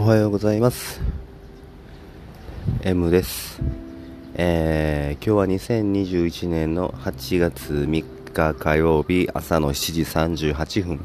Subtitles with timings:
[0.00, 1.00] おはようございます。
[2.82, 3.60] M です。
[4.34, 9.92] えー、今日は2021年の8月3日火曜日朝の7
[10.36, 11.00] 時38分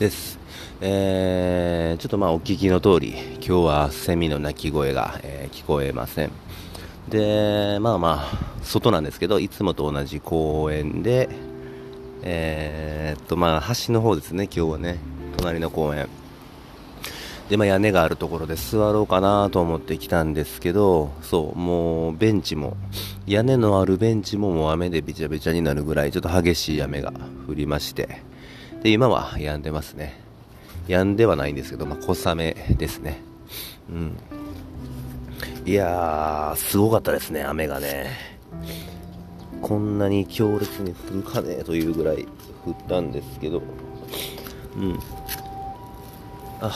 [0.00, 0.40] です、
[0.80, 6.32] えー、ちょっとまあお聞きの通り今日はセミの鳴き声が、えー、聞こえません。
[7.08, 11.28] でまあまあ外なんですけどいつもと同じ公園で
[12.24, 14.98] えー、っとまあ橋の方ですね今日はね。
[15.36, 16.08] 隣の公園。
[17.48, 22.76] で、まあ、屋根があるところで座ろうかなと思って来たんですけど、そう、もうベンチも、
[23.26, 27.12] 屋根のあるベンチももう雨でびちゃびちゃになるぐらいちょっと激しい雨が
[27.48, 28.20] 降りまして、
[28.82, 30.20] で、今は止んでますね。
[30.88, 33.20] 止んではないんですけど、まあ、小雨ですね。
[33.90, 34.16] うん。
[35.64, 38.10] いやー、すごかったですね、雨がね。
[39.62, 42.26] こんなに強烈に降るかねというぐらい
[42.64, 43.62] 降ったんですけど、
[44.76, 44.98] うん。
[46.60, 46.70] あ、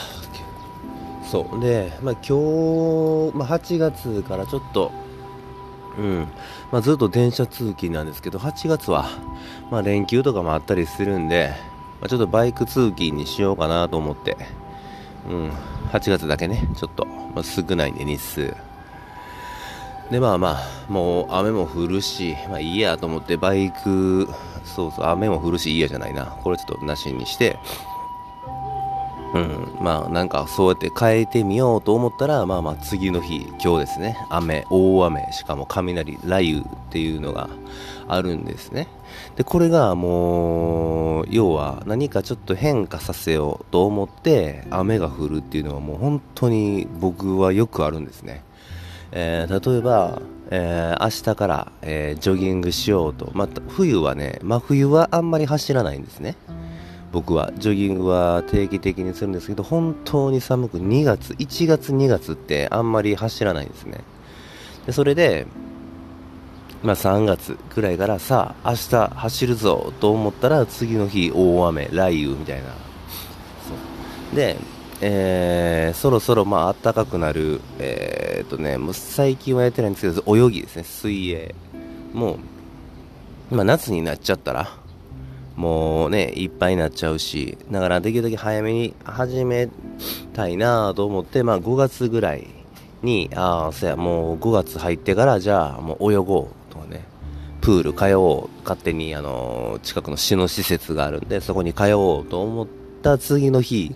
[1.33, 1.61] そう。
[1.61, 4.93] で、まあ、今日、まあ、8月からちょっと、
[5.99, 6.29] うん。
[6.71, 9.09] まあ、ずっと電車通勤なんですけど8月は、
[9.71, 11.55] まあ、連休とかもあったりするんで、
[12.03, 14.37] まあ、ちょっとバイク通勤にしようかなと思って、
[15.27, 15.51] うん、
[15.93, 18.55] 8月だけねちょっと、まあ、少ないんで日数。
[20.11, 24.29] でまあまあもう雨も降るし、まあ、いいやと思ってバイク
[24.65, 26.27] そうそう雨も降るしいいやじゃないな。
[26.27, 27.57] これちょっとなしにして。
[29.35, 34.17] うん、まあなんかそうやって変えてみようと思ったらまあまあ次の日今日ですね。
[34.31, 37.49] 雨大雨しかも雷雷雨っていうのが
[38.09, 38.89] あるんですね。
[39.37, 48.43] でこれがもう要は何かちょっと変化させようと思って雨が降るっていうのはもう本当に僕はよくあるんですね、
[49.13, 50.21] えー、例えば
[50.55, 56.37] えー、明日から、えー、ジョギングしようと、また冬はね、真冬はあんまり走らないんですね。
[57.13, 64.01] 僕はジョギングは定期的にするんですけど本当に寒く2月1月2月ってあんまり走らないんですね。
[64.87, 65.47] でそれで
[66.83, 72.69] まあ3月くらいからさあ明日走るぞと思ったら次の日大雨雷雨みたいな。
[74.35, 74.57] で
[75.05, 81.53] えー、そろそろまあ暖かくなる、えー、っとね、もう最近はやってないんですけど、泳ぎですね、水泳。
[82.13, 82.39] も
[83.51, 84.69] う、まあ、夏になっちゃったら、
[85.57, 89.69] もうね、いっぱいになっちゃうし、だからできるだけ早めに始め
[90.33, 92.47] たいなと思って、まあ5月ぐらい
[93.03, 97.05] に、ああ、そや、もう5月入ってから、じゃあもう泳ごうとかね、
[97.61, 102.67] プール通おう、勝手にあの、近くの市の施設があるんで、そこに通おうと思っ
[103.03, 103.95] た次の日、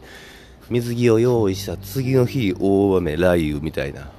[0.69, 4.11] 水着を用意した次の日、大雨、雷雨みたいな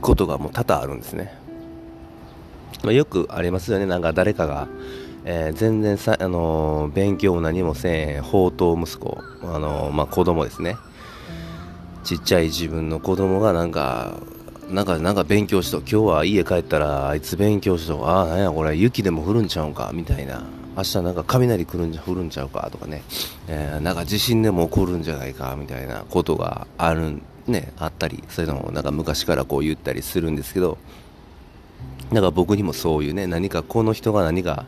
[0.00, 1.38] ことがもう多々あるんですね。
[2.82, 4.68] まあ、よくありますよね、なんか誰かが、
[5.24, 10.76] えー、全然さ、あのー、勉強も何もせん宝刀息子、あのー、まあ、子供ですね。
[12.04, 14.14] ちっちゃい自分の子供がなんか
[14.70, 20.42] なんかなんか勉強しと今日は家帰ったらあいつ勉強しとああなんやこれ雪でも降るんちゃうんかみたいな。
[20.76, 23.02] 明日なんか雷来るんじゃ降るんちゃうかとかね、
[23.48, 30.78] えー、なんか地震でも起こるんじゃないかみたいなことがあるねあったりそういうのをなんか昔からこう言ったりするんですけど
[32.12, 34.66] なんか僕にもそういうね何かこの人が何か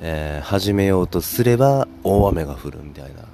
[0.00, 3.24] えー、始めようとすれば大雨が降るみたいな。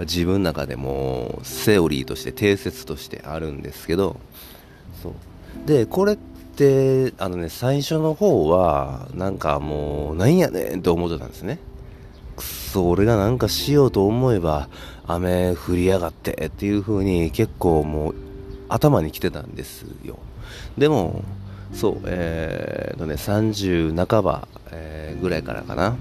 [0.00, 4.16] 自分の中でもセオリーとして定説としてあるんですけど。
[5.02, 5.12] そう。
[5.66, 11.58] でこれってあのね最初の方はなんかもうなんやねんと思ってたんですね。
[12.36, 14.68] くそ俺がなんかしようと思えば
[15.06, 18.14] 雨降りやがってっていう風に結構もう
[18.68, 20.18] 頭に来てたんですよ。
[20.76, 21.22] でも
[21.72, 25.96] そうえー、とね30半ば、えー、ぐらいからかな。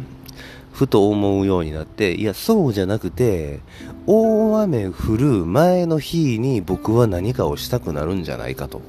[0.72, 3.60] ふと思うようになっていやそうじゃなくて
[4.08, 8.82] 大雨降る前の日に僕は何かをしたくなるんじゃないかと、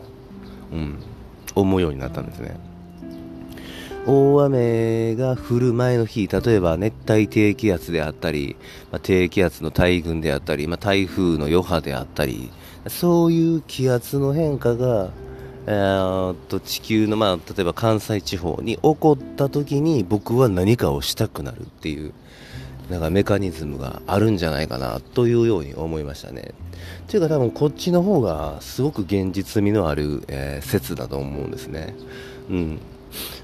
[0.72, 0.98] うん、
[1.54, 2.56] 思うようになったんですね。
[4.04, 8.56] 大雨が降る前の日例えば熱帯低気圧であったり、
[8.90, 12.50] まあ、低気圧の大群であったり、まあ、台風の余波であったり
[12.88, 15.11] そういう気圧の変化が
[15.67, 22.12] えー、と地球の、まあ、例えば関西地方に起こった時に僕は何かをしたくなるっていう
[22.91, 26.53] なんかメカニズムがあるんじゃないかなというように思いましたね。
[27.06, 31.94] というか多分こっちの方がすごく現実味のある、えー、説だと思うんですね。
[32.50, 32.79] うん、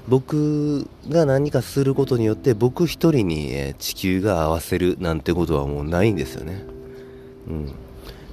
[0.07, 6.63] 僕が何かすることによって僕一人に、えー、地球が合わせるなんてことはもうないんですよね。
[7.47, 7.73] うん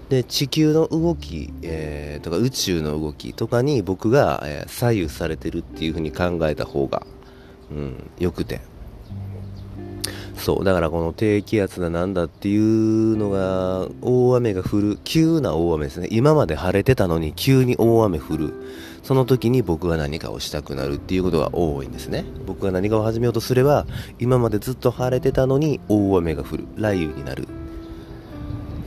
[0.08, 7.04] で地球の動き、えー、とか宇宙の動きとかに僕が、えー、左右されてるっていう風に考えた方が、
[7.70, 8.60] うん、よくて。
[10.36, 14.98] そうだからこの低気圧だなんだっていうのが大雨が降る。
[15.02, 16.08] 急な大雨ですね。
[16.10, 18.54] 今まで晴れてたのに急に大雨降る。
[19.02, 22.24] その時に僕は何かをしたくなるっていうことが多いんですね。
[22.46, 23.86] 僕が何かを始めようとすれば
[24.18, 26.66] 今までずっと晴れてたのに大雨が降る。
[26.76, 27.48] 雷雨になる。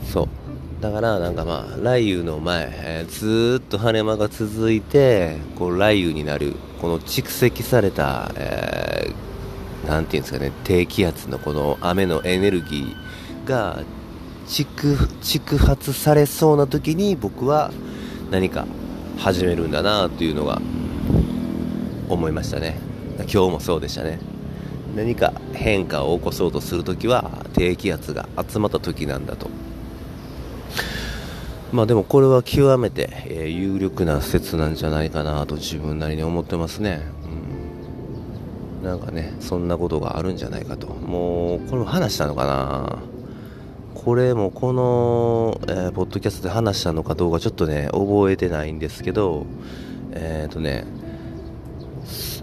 [0.05, 0.48] そう。
[0.81, 13.83] だからなんかまあ雷雨の前、えー、ずっと晴れ間が続いてこう雷雨になるこの蓄積された、えー、なんていうんですかね低気圧のこの雨のエネルギーが
[14.47, 17.71] 蓄蓄発されそうな時に僕は
[18.31, 18.65] 何か
[19.17, 20.61] 始めるんだなというのが
[22.07, 22.79] 思いましたね。
[23.17, 24.19] 今日もそうでしたね。
[24.95, 29.49] 何か変化を起こそうとするときは低気圧が集まった時なんだと。
[31.71, 37.01] まあでもこれは極めて、えー、有力な説なんじゃないかなと自分なりに思ってますね、
[38.81, 40.87] うん、なんかねそんなことがあるんじゃないかと。
[40.87, 42.99] もうこれも話したのかな？
[43.93, 49.45] これもこの、えー、ポッドキャストで話したのかどうかちょっとね覚えてないんですけど
[50.11, 50.85] えっ、ー、とね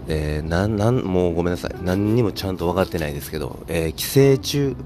[0.07, 1.75] えー、なんなんもうごめんなさい。
[1.83, 4.77] 何にもちゃんと分かってないですけど、えー、寄生虫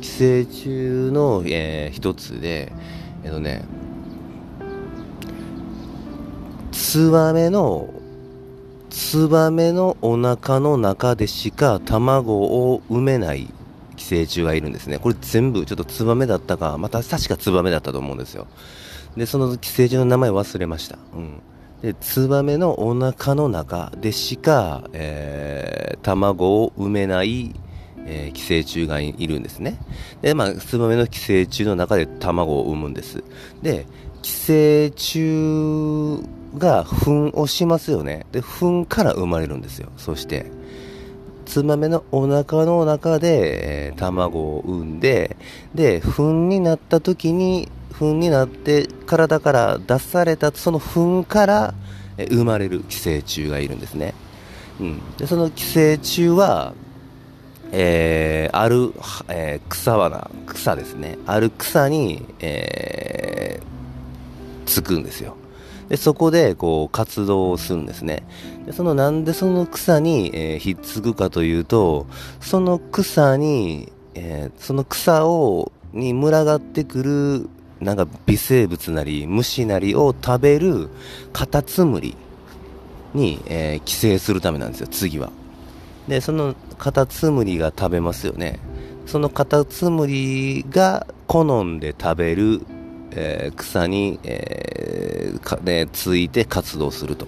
[0.00, 0.68] 寄生虫
[1.10, 2.72] の、えー、一つで
[3.24, 3.64] えっとね
[6.72, 7.88] ツバメの
[8.90, 13.48] ツバメのお腹の中でしか卵を産めない
[13.96, 14.98] 寄生虫がいるんですね。
[14.98, 18.46] これ全部ちょっとツバメだったかまた確かツバメだったと思うんですよ。
[19.16, 21.40] でその寄生虫の名前忘れました、うん、
[21.82, 27.54] でツバメのお腹の中でしか、えー、卵を産めない
[28.06, 29.78] えー、寄生虫がいるんですね。
[30.22, 33.22] で、まあ、ツバメの寄生虫の中で卵を産むんです。
[33.62, 33.86] で、
[34.22, 36.22] 寄生虫
[36.56, 38.26] が糞をしますよね。
[38.32, 39.90] で、糞から生まれるんですよ。
[39.96, 40.46] そして、
[41.46, 45.36] ツバメのお腹の中で、えー、卵を産んで、
[45.74, 51.74] で、糞になった時に、糞になって体から出されたその糞から、
[52.26, 54.14] 生まれる寄生虫がいるんですね。
[54.80, 56.74] うん、でその寄生虫は
[57.72, 58.92] えー、ある、
[59.28, 61.18] えー、草花、草ですね。
[61.26, 65.36] ある草に、えー、つくんですよ。
[65.88, 68.22] で、そこで、こう、活動をするんですね。
[68.66, 72.06] で、その、なんでその草に、えー、ひっつくかというと、
[72.40, 77.48] その草に、えー、その草を、に群がってくる、
[77.80, 80.88] なんか微生物なり、虫なりを食べる
[81.32, 82.16] カタツムリ
[83.14, 85.30] に、えー、寄生するためなんですよ、次は。
[86.08, 88.58] でそのカタツムリが食べますよね。
[89.06, 92.62] そのカタツムリが好んで食べる、
[93.12, 97.26] えー、草に、えーかね、ついて活動すると。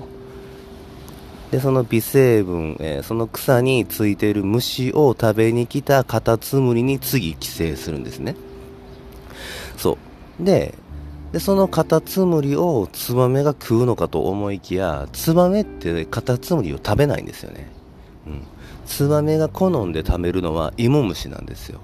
[1.50, 8.36] でその微生分、えー、その草についている虫を食べに来たカタツムリに次寄生するんですね。
[9.76, 9.98] そ
[10.40, 10.44] う。
[10.44, 10.74] で
[11.32, 17.70] でそのカタツムリをツバメが食うのかと思いきやツバメってカタツムリを食べないんですよね、
[18.90, 21.80] ツバメが好んで食べるのは芋虫なんですよ。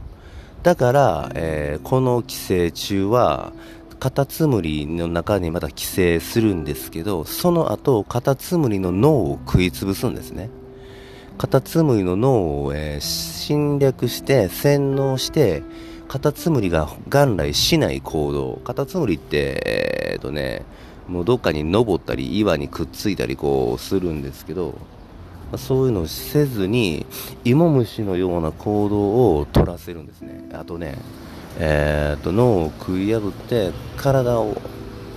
[0.65, 3.53] だから、えー、この寄生虫は
[4.01, 10.51] カタツムリの中にまた寄生するんですけどその後カタツムリの脳を食い潰すんですね。
[11.39, 15.63] カタツムリの脳を、えー、侵略して洗脳して
[16.09, 18.61] カタツムリが元来しない行動。
[18.65, 20.63] カタツムリってえー、っとね
[21.07, 24.75] もうどっかに登ったり岩にくっついたりこうするんですけど
[25.57, 27.07] そういうのをせずに
[27.45, 30.49] 芋虫のような行動を取らせるんですね。
[30.53, 30.99] あとね、
[31.59, 34.61] えー、と脳を食い破って体を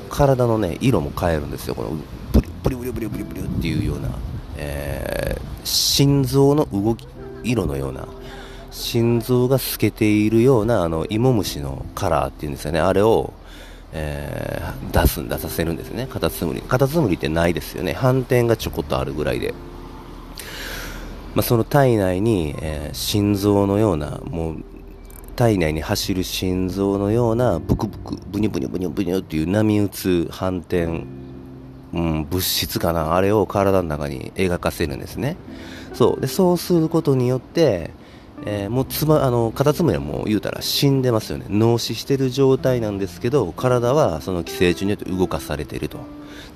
[0.09, 1.75] 体のね色も変えるんですよ。
[1.75, 1.89] この
[2.31, 4.09] ブリブリブリブリブリブリっていうような、
[4.57, 7.07] えー、心臓の動き
[7.43, 8.07] 色のような
[8.71, 12.79] 心臓が透けているようなあの芋虫のカラーっていうんですよね。
[12.79, 13.33] あれを
[13.91, 16.07] えー、出すん出させるんですね。
[16.07, 16.62] カタツムリ。
[16.62, 17.93] カタツムリってないですよね。
[17.93, 19.53] 反転がちょこっとあるぐらいで。
[21.36, 24.63] まあ、その体内に、えー、心臓のようなもう
[25.36, 31.05] 体内に走る心臓のようなブクブクブニブニブニブニっていう波打つ反転、
[31.93, 35.38] うん、物質かなあれを体の中に描かせるんですね。
[35.93, 36.21] そう。
[36.21, 37.91] でそうすることによって、
[38.45, 41.45] えー、もうつまあのカタツムリはもう言うたら死んでますよね。
[41.48, 46.00] 脳死してる状態なんですけど体はその寄生虫によって動かされていると。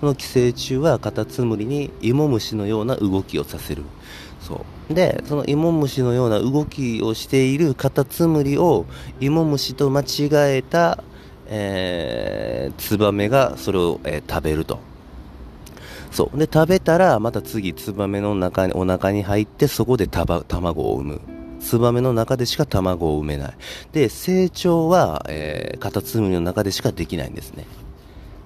[0.01, 3.83] その寄生虫はカタツムリに芋虫のような動きをさせる。
[4.47, 8.85] そうでその芋虫のような動きをしているカタツムリを
[9.19, 11.03] 芋虫と間違えた、
[11.47, 14.79] えー、ツバメがそれを、えー、食べると
[16.12, 21.21] そうで食べたらまた次ツバメの中にお腹に入ってそこで卵を産む
[21.63, 23.53] ツバメの中でしか卵を産めない。
[23.93, 27.65] で、成長は、えー、カタツムリの中でしかできないんですね。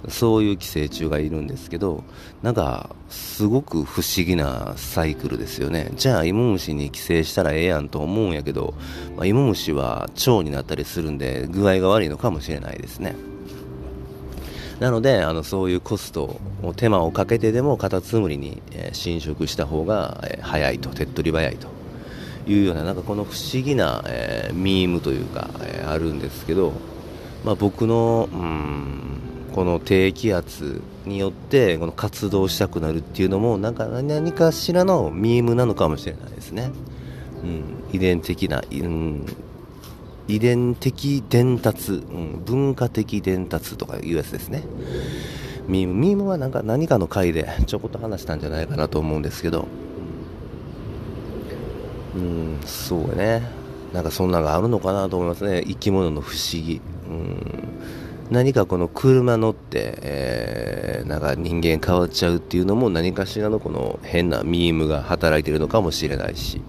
[0.10, 2.04] そういう寄生虫がいるんですけど、
[2.44, 5.92] なんか、すごく不思議なサイクルですよね。
[5.96, 8.74] じゃあ、芋虫に寄生したらええやんと思うんやけど、
[9.16, 13.16] まあ、芋虫は腸になったりするんで、具合が悪いのかもしれないですね。
[14.80, 21.68] なので、あのそういうコストを手間をかけてでもカタツムリに、え、侵食した方が、えー、早いと、手っ取り早いと
[22.48, 26.74] いうような、なんかこの不思議な、えー、ミームというか、え、あるんですけど、
[27.44, 36.70] まあ、僕の、うんこの低気圧によってこの活動したくなるっていうのもなんか何かしらのミームなのかもしれないですね、
[37.42, 39.26] うん、遺伝的な、うん、
[40.28, 44.64] 遺伝的伝達、うん、文化的伝達とかいうやつですね。
[45.68, 45.96] ミーム。
[45.96, 49.68] ミームはなんか何かの回でちょこっと話したんじゃないかなと思うんですけど。
[52.16, 53.42] うん、そうね。
[53.92, 55.64] なんかそんなのがあるのかなと思いますね。
[55.66, 56.80] 生き物の不思議。
[57.10, 57.67] うん。
[58.30, 66.62] 何かこの車乗って、えー、なんか人間変わっちゃうっていうのも何かしらのこの変なミームが働いてるのかもしれないし、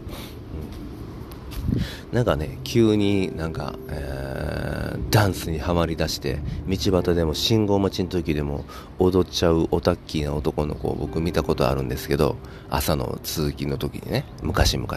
[2.11, 6.39] うん、なんかね急になんか、えー、ダンスにはまりだして
[6.69, 8.65] 道端でも信号待ちの時でも
[9.01, 12.37] 踊っちゃうオタッキーな男の子を僕見たことあるんですけど
[12.71, 14.89] 朝の通勤の時にね昔々。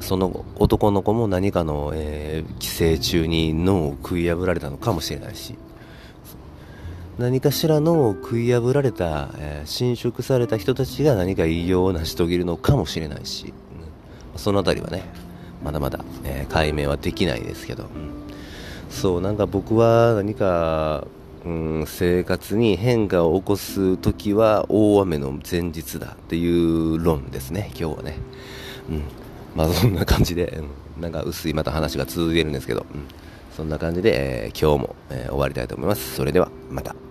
[0.00, 5.56] その男の子も何かの、えー、寄生虫に脳を食い破られたのかもしれないし。
[7.18, 13.52] 何かしらの食い破られた、えー、侵食された人たちが何か異様を成し遂げるのかもしれないし、
[14.34, 15.02] うん、その辺りはね
[15.64, 17.90] まだまだ、えー、解明はできないですけど、うん、
[18.88, 21.08] そうなんか僕は何か、
[21.44, 28.16] うん、生活に変化を起こす時は大雨の前日だっていう論ですね今日はね、
[28.88, 29.02] うん。
[29.56, 30.62] まあ、そんな感じで、
[30.96, 33.08] うん、なんか薄いまた話が続いてるんですけど、うん、
[33.56, 36.14] そんな感じで、えー、今日も、え、終わりたいと思います。
[36.14, 37.07] それではまた。